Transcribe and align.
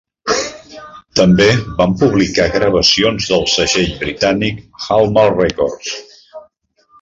També 1.19 1.47
van 1.81 1.93
publicar 1.99 2.47
gravacions 2.55 3.27
del 3.33 3.45
segell 3.57 3.93
britànic 4.05 4.59
Hallmark 4.89 5.39
Records. 5.45 5.93